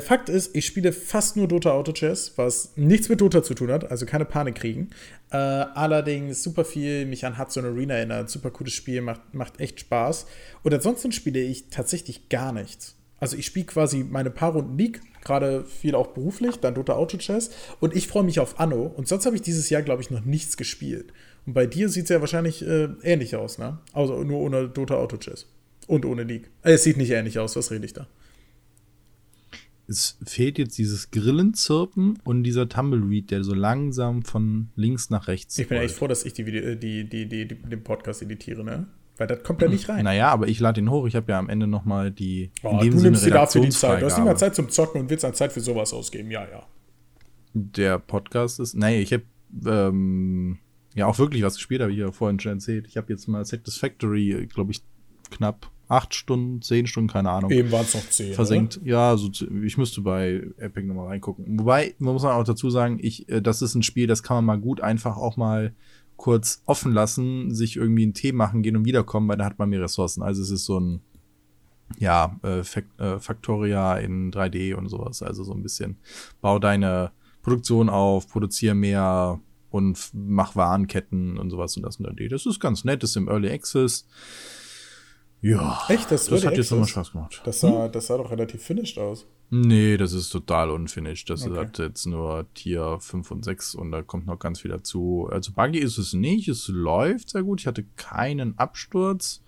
[0.00, 3.72] Fakt ist, ich spiele fast nur Dota Auto Chess, was nichts mit Dota zu tun
[3.72, 4.90] hat, also keine Panik kriegen.
[5.28, 8.30] allerdings super viel mich an Hudson Arena erinnert.
[8.30, 10.26] Super cooles Spiel, macht, macht echt Spaß.
[10.62, 12.96] Und ansonsten spiele ich tatsächlich gar nichts.
[13.20, 17.18] Also ich spiele quasi meine paar Runden League, gerade viel auch beruflich, dann Dota Auto
[17.18, 20.10] Chess und ich freue mich auf Anno und sonst habe ich dieses Jahr, glaube ich,
[20.10, 21.12] noch nichts gespielt.
[21.46, 23.78] Und bei dir sieht es ja wahrscheinlich äh, ähnlich aus, ne?
[23.92, 25.46] Also nur ohne Dota Auto Chess
[25.86, 26.50] und ohne League.
[26.64, 28.08] Äh, es sieht nicht ähnlich aus, was rede ich da?
[29.86, 35.56] Es fehlt jetzt dieses Grillenzirpen und dieser Tumbleweed, der so langsam von links nach rechts.
[35.58, 35.90] Ich bin rollt.
[35.90, 38.88] echt froh, dass ich die, Video, äh, die, die, die, die, den Podcast editiere, ne?
[39.22, 40.02] Weil das kommt da nicht rein.
[40.02, 41.06] Naja, aber ich lade ihn hoch.
[41.06, 42.50] Ich habe ja am Ende noch mal die.
[42.64, 44.02] Oh, du Sinne nimmst dir dafür die Zeit.
[44.02, 46.32] Du hast nicht mal Zeit zum Zocken und willst dann Zeit für sowas ausgeben.
[46.32, 46.66] Ja, ja.
[47.54, 48.74] Der Podcast ist.
[48.74, 49.22] Nee, ich habe
[49.64, 50.58] ähm,
[50.96, 52.88] ja auch wirklich was gespielt, habe ich ja vorhin schon erzählt.
[52.88, 54.82] Ich habe jetzt mal Satisfactory, glaube ich,
[55.30, 57.52] knapp acht Stunden, zehn Stunden, keine Ahnung.
[57.52, 58.34] Eben waren es noch zehn.
[58.34, 58.78] Versenkt.
[58.78, 58.86] Oder?
[58.86, 59.30] Ja, also
[59.64, 61.60] ich müsste bei Epic nochmal reingucken.
[61.60, 64.44] Wobei, man muss auch dazu sagen, ich, äh, das ist ein Spiel, das kann man
[64.46, 65.74] mal gut einfach auch mal
[66.22, 69.68] kurz offen lassen, sich irgendwie einen Tee machen gehen und wiederkommen, weil da hat man
[69.68, 70.22] mehr Ressourcen.
[70.22, 71.00] Also es ist so ein,
[71.98, 75.20] ja, äh, Factoria in 3D und sowas.
[75.24, 75.98] Also so ein bisschen,
[76.40, 77.10] bau deine
[77.42, 82.14] Produktion auf, produziere mehr und mach Warenketten und sowas und das und das.
[82.30, 84.06] Das ist ganz nett, das ist im Early Access.
[85.40, 87.42] Ja, Echt, das, das hat jetzt nochmal Spaß gemacht.
[87.44, 87.90] Das sah, hm?
[87.90, 89.26] das sah doch relativ finished aus.
[89.54, 91.28] Nee, das ist total unfinished.
[91.28, 91.58] Das okay.
[91.58, 95.28] hat jetzt nur Tier 5 und 6 und da kommt noch ganz viel dazu.
[95.30, 97.60] Also buggy ist es nicht, es läuft sehr gut.
[97.60, 99.42] Ich hatte keinen Absturz.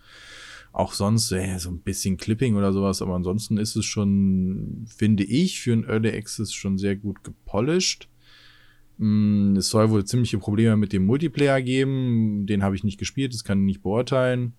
[0.74, 5.24] Auch sonst äh, so ein bisschen Clipping oder sowas, aber ansonsten ist es schon, finde
[5.24, 8.10] ich, für ein Early Access schon sehr gut gepolished.
[8.98, 12.44] Mm, es soll wohl ziemliche Probleme mit dem Multiplayer geben.
[12.44, 14.52] Den habe ich nicht gespielt, das kann ich nicht beurteilen.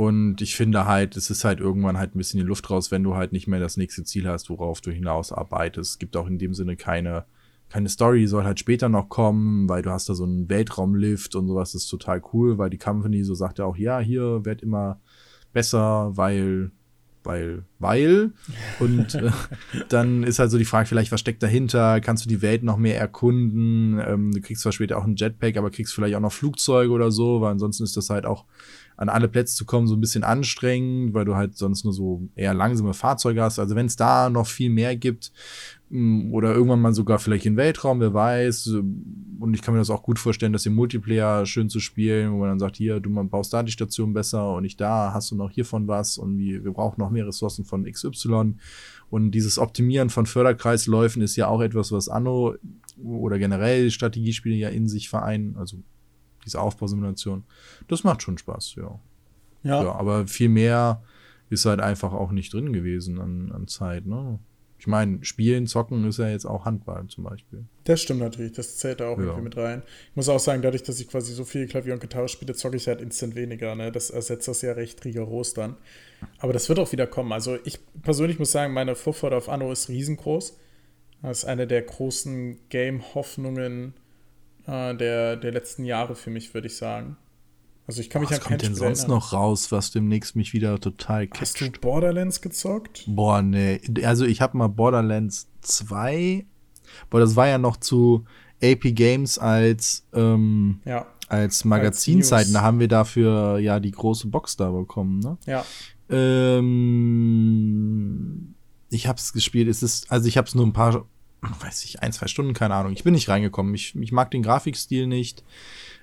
[0.00, 3.02] Und ich finde halt, es ist halt irgendwann halt ein bisschen die Luft raus, wenn
[3.02, 5.90] du halt nicht mehr das nächste Ziel hast, worauf du hinaus arbeitest.
[5.90, 7.26] Es gibt auch in dem Sinne keine,
[7.68, 11.48] keine Story, soll halt später noch kommen, weil du hast da so einen Weltraumlift und
[11.48, 14.62] sowas, das ist total cool, weil die Company so sagt ja auch, ja, hier wird
[14.62, 15.02] immer
[15.52, 16.70] besser, weil,
[17.22, 18.32] weil, weil.
[18.78, 19.30] Und äh,
[19.88, 22.00] dann ist halt so die Frage, vielleicht, was steckt dahinter?
[22.00, 24.00] Kannst du die Welt noch mehr erkunden?
[24.04, 27.10] Ähm, du kriegst zwar später auch einen Jetpack, aber kriegst vielleicht auch noch Flugzeuge oder
[27.10, 28.44] so, weil ansonsten ist das halt auch
[28.96, 32.28] an alle Plätze zu kommen, so ein bisschen anstrengend, weil du halt sonst nur so
[32.34, 33.58] eher langsame Fahrzeuge hast.
[33.58, 35.32] Also wenn es da noch viel mehr gibt
[35.92, 38.68] oder irgendwann mal sogar vielleicht in Weltraum, wer weiß.
[39.40, 42.38] Und ich kann mir das auch gut vorstellen, dass im Multiplayer schön zu spielen, wo
[42.38, 45.32] man dann sagt, hier, du man baust da die Station besser und nicht da, hast
[45.32, 48.54] du noch hiervon was und wir, wir brauchen noch mehr Ressourcen von XY.
[49.08, 52.54] Und dieses Optimieren von Förderkreisläufen ist ja auch etwas, was Anno
[53.02, 55.56] oder generell Strategiespiele ja in sich vereinen.
[55.56, 55.78] Also
[56.44, 57.42] diese Aufbausimulation.
[57.88, 59.00] Das macht schon Spaß, ja.
[59.64, 59.82] ja.
[59.82, 59.92] Ja.
[59.92, 61.02] aber viel mehr
[61.48, 64.38] ist halt einfach auch nicht drin gewesen an, an Zeit, ne?
[64.80, 67.66] Ich meine, Spielen, Zocken ist ja jetzt auch Handball zum Beispiel.
[67.84, 69.24] Das stimmt natürlich, das zählt da auch ja.
[69.24, 69.82] irgendwie mit rein.
[70.08, 72.78] Ich muss auch sagen, dadurch, dass ich quasi so viel Klavier und Gitarre spiele, zocke
[72.78, 73.74] ich halt instant weniger.
[73.74, 73.92] Ne?
[73.92, 75.76] Das ersetzt das ja recht rigoros dann.
[76.38, 77.30] Aber das wird auch wieder kommen.
[77.30, 80.56] Also ich persönlich muss sagen, meine Vorfreude auf Anno ist riesengroß.
[81.20, 83.92] Das ist eine der großen Game-Hoffnungen
[84.66, 87.18] äh, der, der letzten Jahre für mich, würde ich sagen.
[87.90, 89.16] Also ich kann mich was kommt denn sonst erinnern.
[89.16, 91.40] noch raus, was demnächst mich wieder total catcht?
[91.40, 93.02] Hast du Borderlands gezockt?
[93.08, 93.80] Boah, nee.
[94.04, 96.46] Also ich habe mal Borderlands 2,
[97.10, 98.24] boah, das war ja noch zu
[98.62, 101.04] AP Games als, ähm, ja.
[101.26, 102.52] als Magazinzeiten.
[102.52, 105.36] Da haben wir dafür ja die große Box da bekommen, ne?
[105.46, 105.64] Ja.
[106.10, 106.54] Ähm,
[108.88, 109.66] ich habe es gespielt.
[109.66, 111.06] Es ist, also ich habe es nur ein paar
[111.42, 112.92] weiß ich, ein, zwei Stunden, keine Ahnung.
[112.92, 113.74] Ich bin nicht reingekommen.
[113.74, 115.44] Ich, ich mag den Grafikstil nicht.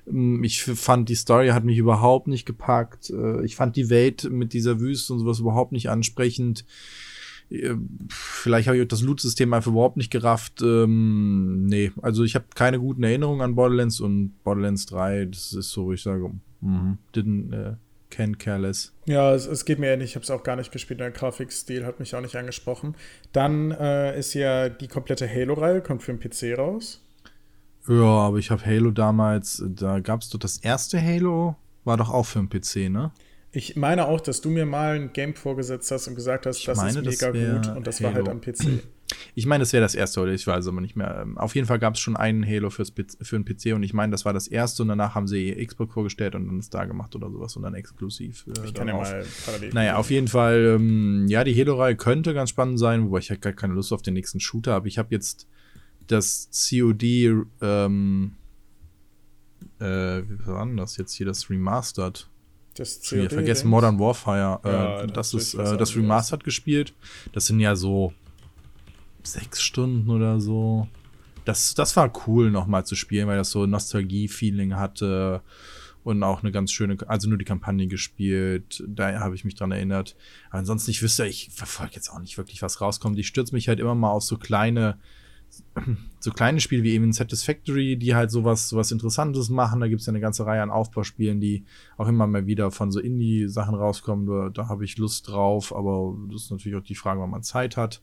[0.05, 3.09] Mm, ich fand, die Story hat mich überhaupt nicht gepackt.
[3.09, 6.65] Äh, ich fand die Welt mit dieser Wüste und sowas überhaupt nicht ansprechend.
[7.49, 7.75] Äh,
[8.09, 10.61] vielleicht habe ich das Loot-System einfach überhaupt nicht gerafft.
[10.61, 15.71] Ähm, nee, also ich habe keine guten Erinnerungen an Borderlands und Borderlands 3, das ist
[15.71, 16.97] so, wo ich sage, Mhm.
[17.13, 17.75] Didn't äh,
[18.17, 18.93] can careless.
[19.05, 20.11] Ja, es, es, geht mir ähnlich.
[20.11, 20.99] Ich habe es auch gar nicht gespielt.
[20.99, 22.95] Der Grafikstil hat mich auch nicht angesprochen.
[23.31, 27.03] Dann äh, ist ja die komplette Halo-Reihe, kommt für den PC raus.
[27.87, 32.09] Ja, aber ich habe Halo damals, da gab es doch das erste Halo, war doch
[32.09, 33.11] auch für den PC, ne?
[33.51, 36.65] Ich meine auch, dass du mir mal ein Game vorgesetzt hast und gesagt hast, ich
[36.65, 38.09] das meine, ist mega das gut und das Halo.
[38.09, 38.83] war halt am PC.
[39.35, 41.25] Ich meine, das wäre das erste, oder ich weiß aber nicht mehr.
[41.35, 42.91] Auf jeden Fall gab es schon einen Halo fürs,
[43.21, 45.93] für den PC und ich meine, das war das erste und danach haben sie Xbox
[45.93, 48.45] vorgestellt und dann ist da gemacht oder sowas und dann exklusiv.
[48.47, 49.73] Äh, ich kann ja mal parallel.
[49.73, 53.41] Naja, auf jeden Fall, ähm, ja, die Halo-Reihe könnte ganz spannend sein, wobei ich halt
[53.41, 54.87] gar keine Lust auf den nächsten Shooter habe.
[54.87, 55.47] Ich habe jetzt
[56.07, 57.03] das COD,
[57.61, 58.31] ähm,
[59.79, 62.29] äh, wie war denn das jetzt hier, das Remastered?
[62.75, 64.59] Das COD vergessen, Modern Warfare.
[64.63, 66.93] Äh, ja, das, das ist äh, das Remastered gespielt.
[67.33, 68.13] Das sind ja so
[69.27, 70.87] sechs Stunden oder so.
[71.45, 75.41] Das, das war cool, nochmal zu spielen, weil das so Nostalgie-Feeling hatte
[76.03, 78.83] und auch eine ganz schöne, also nur die Kampagne gespielt.
[78.87, 80.15] Da habe ich mich dran erinnert.
[80.49, 83.17] Aber ansonsten, ich wüsste, ich verfolge jetzt auch nicht wirklich, was rauskommt.
[83.19, 84.97] Ich stürze mich halt immer mal auf so kleine
[86.19, 89.79] so kleine Spiele wie eben Satisfactory, die halt sowas, sowas Interessantes machen.
[89.79, 91.65] Da gibt es ja eine ganze Reihe an Aufbauspielen, die
[91.97, 94.25] auch immer mal wieder von so Indie-Sachen rauskommen.
[94.25, 97.43] Da, da habe ich Lust drauf, aber das ist natürlich auch die Frage, wann man
[97.43, 98.01] Zeit hat.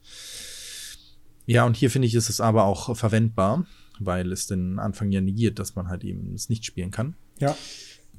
[1.46, 3.66] Ja, und hier finde ich, ist es aber auch verwendbar,
[3.98, 7.14] weil es den Anfang ja negiert, dass man halt eben es nicht spielen kann.
[7.38, 7.56] Ja.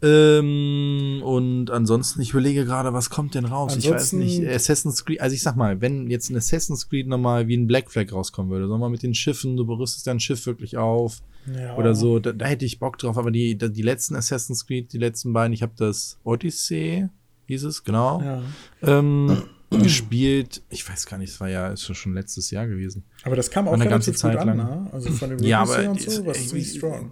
[0.02, 3.74] Ähm, und ansonsten, ich überlege gerade, was kommt denn raus?
[3.74, 4.50] Ansonsten, ich weiß nicht.
[4.50, 7.90] Assassin's Creed, also ich sag mal, wenn jetzt ein Assassin's Creed nochmal wie ein Black
[7.90, 11.22] Flag rauskommen würde, wir mal mit den Schiffen, du berüstest dein Schiff wirklich auf
[11.54, 11.76] ja.
[11.78, 13.18] oder so, da, da, hätte ich Bock drauf.
[13.18, 17.08] Aber die, die letzten Assassin's Creed, die letzten beiden, ich habe das Odyssey,
[17.48, 18.22] hieß es, genau.
[18.22, 18.44] Ja.
[18.82, 20.62] Ähm, gespielt.
[20.70, 23.04] Ich weiß gar nicht, es war ja ist schon letztes Jahr gewesen.
[23.24, 24.58] Aber das kam auch eine ganze Zeit lang.
[24.58, 24.90] Ne?
[24.92, 27.12] Also von den ja, aber und so, was ziemlich strong.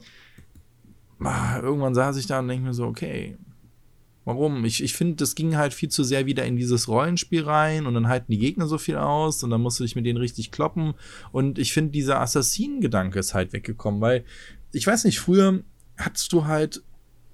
[1.20, 3.38] Ah, irgendwann saß ich da und denke mir so, okay,
[4.26, 4.66] warum?
[4.66, 7.94] Ich, ich finde, das ging halt viel zu sehr wieder in dieses Rollenspiel rein und
[7.94, 10.52] dann halten die Gegner so viel aus und dann musst du dich mit denen richtig
[10.52, 10.94] kloppen.
[11.32, 14.26] Und ich finde, dieser Assassinengedanke ist halt weggekommen, weil
[14.72, 15.62] ich weiß nicht, früher
[15.98, 16.84] hattest du halt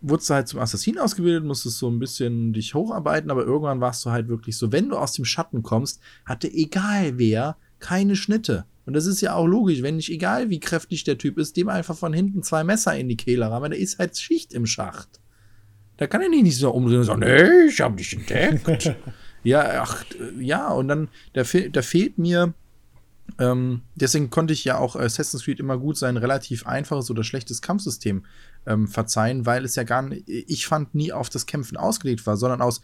[0.02, 4.06] wurdest du halt zum Assassin ausgebildet, musstest so ein bisschen dich hocharbeiten, aber irgendwann warst
[4.06, 8.66] du halt wirklich so, wenn du aus dem Schatten kommst, hatte egal wer keine Schnitte.
[8.86, 11.70] Und das ist ja auch logisch, wenn nicht egal wie kräftig der Typ ist, dem
[11.70, 15.20] einfach von hinten zwei Messer in die Kehle rammen, der ist halt Schicht im Schacht.
[15.98, 18.96] Da kann er nicht so umdrehen und sagen, nee, ich hab dich entdeckt.
[19.44, 20.06] ja, ach,
[20.40, 22.54] ja, und dann, da, fe da fehlt mir,
[23.38, 27.62] ähm, deswegen konnte ich ja auch Assassin's Creed immer gut sein, relativ einfaches oder schlechtes
[27.62, 28.24] Kampfsystem
[28.70, 32.38] ähm, verzeihen, weil es ja gar nicht, ich fand, nie auf das Kämpfen ausgelegt war,
[32.38, 32.82] sondern aus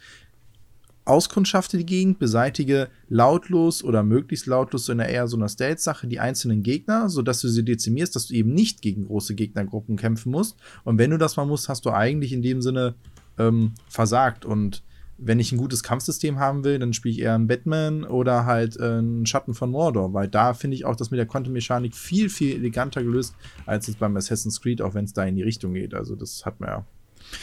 [1.06, 6.08] auskundschafte die Gegend, beseitige lautlos oder möglichst lautlos so in der eher so einer Stealth-Sache
[6.08, 10.32] die einzelnen Gegner, sodass du sie dezimierst, dass du eben nicht gegen große Gegnergruppen kämpfen
[10.32, 10.58] musst.
[10.84, 12.96] Und wenn du das mal musst, hast du eigentlich in dem Sinne
[13.38, 14.46] ähm, versagt.
[14.46, 14.82] Und
[15.18, 18.78] wenn ich ein gutes Kampfsystem haben will, dann spiele ich eher einen Batman oder halt
[18.78, 22.30] äh, einen Schatten von Mordor, weil da finde ich auch das mit der Quantum-Mechanik viel,
[22.30, 23.34] viel eleganter gelöst
[23.66, 25.94] als jetzt beim Assassin's Creed, auch wenn es da in die Richtung geht.
[25.94, 26.86] Also das hat mir ja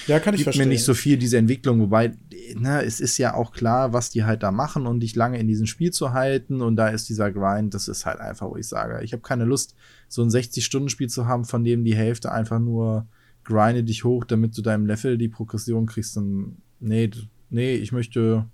[0.07, 0.69] ja, kann ich gibt verstehen.
[0.69, 2.13] mir nicht so viel diese Entwicklung, wobei,
[2.55, 5.49] na, es ist ja auch klar, was die halt da machen und dich lange in
[5.49, 8.69] diesem Spiel zu halten und da ist dieser Grind, das ist halt einfach, wo ich
[8.69, 9.75] sage, ich habe keine Lust,
[10.09, 13.07] so ein 60-Stunden-Spiel zu haben, von dem die Hälfte einfach nur
[13.45, 17.11] grinde dich hoch, damit du deinem Level die Progression kriegst, dann, nee,
[17.53, 18.47] nee, ich möchte,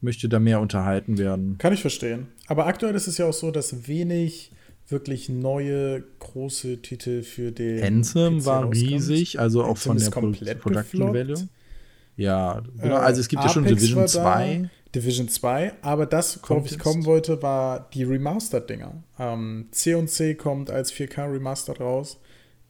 [0.00, 1.58] möchte da mehr unterhalten werden.
[1.58, 2.28] Kann ich verstehen.
[2.46, 4.50] Aber aktuell ist es ja auch so, dass wenig
[4.88, 7.82] wirklich neue große Titel für den.
[7.82, 11.48] Anthem war riesig, also auch Anthem von der Pro Production Value.
[12.16, 14.70] Ja, genau, also es gibt äh, ja schon Division 2.
[14.94, 19.02] Division 2, aber das, worauf ich kommen wollte, war die Remastered-Dinger.
[19.18, 22.20] Ähm, C&C kommt als 4K Remastered raus.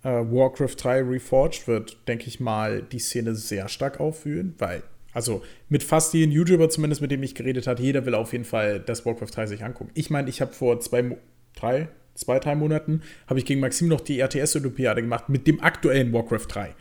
[0.02, 4.82] Äh, Warcraft 3 Reforged wird, denke ich mal, die Szene sehr stark aufführen, weil,
[5.14, 8.44] also mit fast jedem YouTuber zumindest, mit dem ich geredet habe, jeder will auf jeden
[8.44, 9.90] Fall das Warcraft 3 sich angucken.
[9.94, 11.16] Ich meine, ich habe vor zwei,
[11.54, 16.12] drei, zwei, drei Monaten, habe ich gegen Maxim noch die RTS-Olympiade gemacht mit dem aktuellen
[16.12, 16.74] Warcraft 3.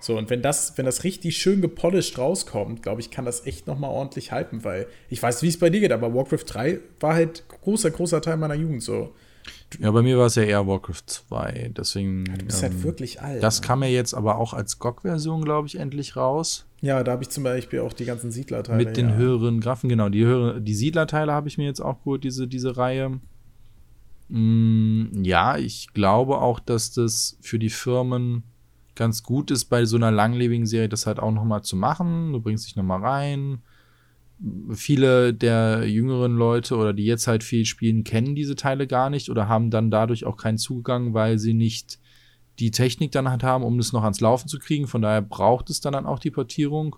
[0.00, 3.66] So, und wenn das, wenn das richtig schön gepolished rauskommt, glaube ich, kann das echt
[3.66, 7.14] nochmal ordentlich hypen, weil ich weiß, wie es bei dir geht, aber Warcraft 3 war
[7.14, 9.14] halt großer, großer Teil meiner Jugend so.
[9.78, 12.24] Ja, bei mir war es ja eher Warcraft 2, deswegen.
[12.26, 13.42] Ja, du bist halt ähm, halt wirklich alt.
[13.42, 13.66] Das ne?
[13.66, 16.66] kam ja jetzt aber auch als GOG-Version, glaube ich, endlich raus.
[16.82, 18.82] Ja, da habe ich zum Beispiel auch die ganzen Siedlerteile.
[18.82, 19.14] Mit den ja.
[19.16, 20.08] höheren Grafen, genau.
[20.08, 23.20] Die, höhere, die Siedlerteile habe ich mir jetzt auch geholt, diese, diese Reihe.
[24.28, 28.44] Mm, ja, ich glaube auch, dass das für die Firmen
[28.94, 32.32] ganz gut ist, bei so einer langlebigen Serie das halt auch nochmal zu machen.
[32.32, 33.58] Du bringst dich nochmal rein.
[34.72, 39.28] Viele der jüngeren Leute oder die jetzt halt viel spielen, kennen diese Teile gar nicht
[39.28, 41.99] oder haben dann dadurch auch keinen Zugang, weil sie nicht
[42.60, 44.86] die Technik dann halt haben, um das noch ans Laufen zu kriegen.
[44.86, 46.96] Von daher braucht es dann, dann auch die Portierung.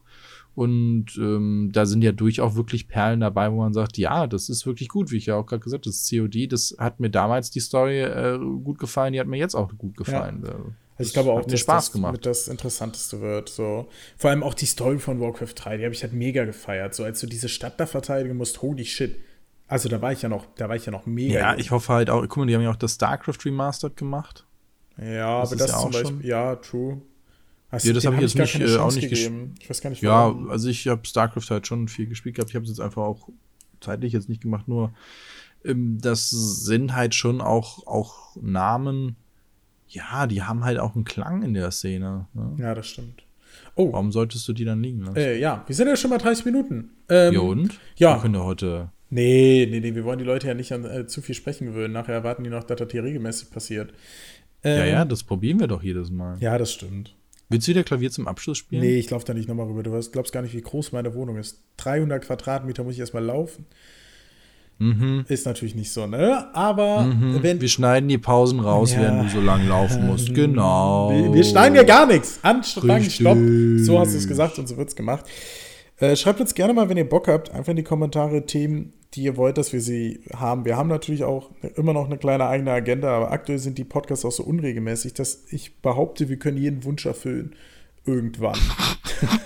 [0.55, 4.66] Und ähm, da sind ja durchaus wirklich Perlen dabei, wo man sagt, ja, das ist
[4.66, 5.94] wirklich gut, wie ich ja auch gerade gesagt habe.
[5.94, 9.55] Das COD, das hat mir damals die Story äh, gut gefallen, die hat mir jetzt
[9.55, 10.42] auch gut gefallen.
[10.44, 10.53] Ja.
[10.98, 12.27] Also ich glaube auch, dass Spaß das gemacht.
[12.27, 13.48] das Interessanteste wird.
[13.48, 13.88] So.
[14.18, 16.94] Vor allem auch die Story von Warcraft 3, die habe ich halt mega gefeiert.
[16.94, 19.16] So als du diese Stadt da verteidigen musst, holy shit.
[19.68, 21.35] Also da war ich ja noch, da war ich ja noch mega.
[21.35, 24.44] Ja, ich hoffe halt auch, guck mal, die haben ja auch das StarCraft Remastered gemacht.
[24.98, 26.22] Ja, das aber das ja zum Beispiel, schon.
[26.22, 27.02] ja, true.
[27.70, 29.55] Hast ja, das habe ich jetzt nicht, äh, auch nicht gegeben.
[29.59, 30.46] Ich weiß gar nicht, warum.
[30.46, 32.50] Ja, also ich habe StarCraft halt schon viel gespielt gehabt.
[32.50, 33.28] Ich habe es jetzt einfach auch
[33.81, 34.92] zeitlich jetzt nicht gemacht, nur
[35.64, 39.16] ähm, das sind halt schon auch, auch Namen,
[39.88, 42.26] ja, die haben halt auch einen Klang in der Szene.
[42.35, 42.57] Ne?
[42.59, 43.24] Ja, das stimmt.
[43.74, 43.92] Oh.
[43.92, 45.16] Warum solltest du die dann liegen lassen?
[45.16, 46.90] Äh, ja, wir sind ja schon mal 30 Minuten.
[47.09, 47.81] Ähm, ja, und?
[47.96, 48.16] Ja.
[48.16, 48.90] Wir können ja heute.
[49.11, 51.92] Nee, nee, nee, wir wollen die Leute ja nicht an äh, zu viel sprechen gewöhnen.
[51.92, 53.92] Nachher erwarten die noch, dass das hier regelmäßig passiert.
[54.64, 56.37] Ähm, ja, ja, das probieren wir doch jedes Mal.
[56.40, 57.14] Ja, das stimmt.
[57.48, 58.81] Willst du wieder Klavier zum Abschluss spielen?
[58.81, 59.83] Nee, ich laufe da nicht nochmal rüber.
[59.83, 61.62] Du glaubst gar nicht, wie groß meine Wohnung ist.
[61.77, 63.66] 300 Quadratmeter muss ich erstmal laufen.
[64.79, 65.27] Mhm.
[65.29, 66.55] Ist natürlich nicht so, ne?
[66.55, 67.42] Aber mhm.
[67.42, 67.61] wenn.
[67.61, 69.01] Wir schneiden die Pausen raus, ja.
[69.01, 70.22] während du so lang laufen musst.
[70.35, 71.11] Genau.
[71.11, 72.38] Wir, wir schneiden ja gar nichts.
[72.42, 73.37] Anstrengend, Stopp.
[73.79, 75.27] So hast du es gesagt und so wird es gemacht.
[75.98, 79.25] Äh, schreibt uns gerne mal, wenn ihr Bock habt, einfach in die Kommentare Themen, die
[79.25, 80.64] ihr wollt, dass wir sie haben.
[80.64, 84.25] Wir haben natürlich auch immer noch eine kleine eigene Agenda, aber aktuell sind die Podcasts
[84.25, 87.55] auch so unregelmäßig, dass ich behaupte, wir können jeden Wunsch erfüllen.
[88.05, 88.59] Irgendwann.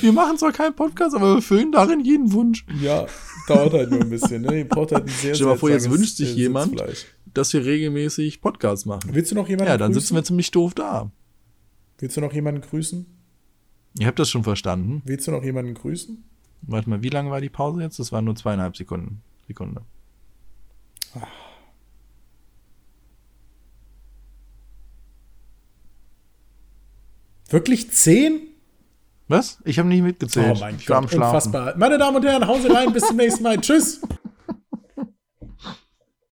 [0.00, 2.64] wir machen zwar keinen Podcast, aber wir erfüllen darin jeden Wunsch.
[2.80, 3.06] Ja,
[3.48, 4.42] dauert halt nur ein bisschen.
[4.42, 4.60] Ne?
[4.60, 6.82] Ihr braucht halt ein sehr, Stell dir mal vor, jetzt wünscht sich jemand,
[7.34, 9.10] dass wir regelmäßig Podcasts machen.
[9.12, 10.00] Willst du noch jemanden Ja, dann grüßen?
[10.00, 11.10] sitzen wir ziemlich doof da.
[11.98, 13.06] Willst du noch jemanden grüßen?
[13.98, 15.02] Ihr habt das schon verstanden.
[15.04, 16.22] Willst du noch jemanden grüßen?
[16.62, 17.98] Warte mal, wie lange war die Pause jetzt?
[17.98, 19.22] Das waren nur zweieinhalb Sekunden.
[19.46, 19.82] Sekunde.
[21.14, 21.26] Ach.
[27.48, 28.40] Wirklich zehn?
[29.28, 29.58] Was?
[29.64, 30.56] Ich habe nicht mitgezählt.
[30.56, 31.74] Oh mein ich Gott, unfassbar.
[31.76, 33.60] Meine Damen und Herren, Hause rein, bis zum nächsten Mal.
[33.60, 34.00] Tschüss.